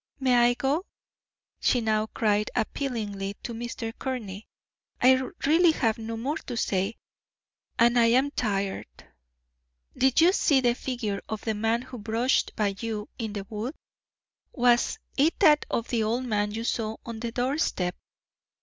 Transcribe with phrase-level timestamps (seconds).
[0.19, 0.87] "May I go?"
[1.59, 3.93] she now cried appealingly to Mr.
[3.99, 4.47] Courtney.
[4.99, 6.95] "I really have no more to say,
[7.77, 8.87] and I am tired."
[9.95, 13.75] "Did you see the figure of the man who brushed by you in the wood?
[14.53, 17.95] Was it that of the old man you saw on the doorstep?"